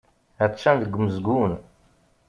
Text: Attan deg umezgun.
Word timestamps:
Attan 0.45 0.75
deg 0.81 0.93
umezgun. 0.99 1.53